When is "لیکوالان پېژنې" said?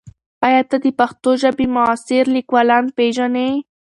2.35-3.49